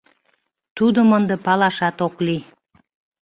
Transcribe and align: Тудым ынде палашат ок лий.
Тудым 0.77 1.09
ынде 1.17 1.35
палашат 1.45 1.97
ок 2.07 2.15
лий. 2.25 2.43